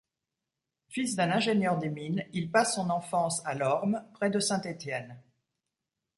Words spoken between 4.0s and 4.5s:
près de